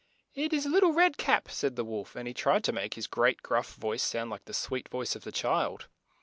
[0.33, 3.05] "It is Lit tie Red Cap," said the wolf, and he tried to make his
[3.05, 5.89] great gruff voice sound like the sweet voice of the child.